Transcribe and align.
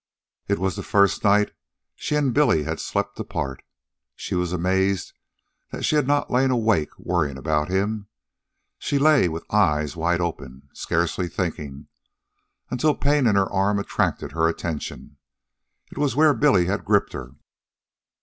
It 0.47 0.57
was 0.57 0.75
the 0.77 0.81
first 0.81 1.23
night 1.23 1.53
she 1.95 2.15
and 2.15 2.33
Billy 2.33 2.63
had 2.63 2.79
slept 2.79 3.19
apart. 3.19 3.61
She 4.15 4.33
was 4.33 4.51
amazed 4.51 5.13
that 5.69 5.83
she 5.85 5.95
had 5.95 6.07
not 6.07 6.31
lain 6.31 6.49
awake 6.49 6.89
worrying 6.97 7.37
about 7.37 7.69
him. 7.69 8.07
She 8.79 8.97
lay 8.97 9.29
with 9.29 9.45
eyes 9.53 9.95
wide 9.95 10.19
open, 10.19 10.69
scarcely 10.73 11.27
thinking, 11.27 11.85
until 12.71 12.95
pain 12.95 13.27
in 13.27 13.35
her 13.35 13.51
arm 13.53 13.77
attracted 13.77 14.31
her 14.31 14.47
attention. 14.47 15.17
It 15.91 15.99
was 15.99 16.15
where 16.15 16.33
Billy 16.33 16.65
had 16.65 16.83
gripped 16.83 17.13
her. 17.13 17.33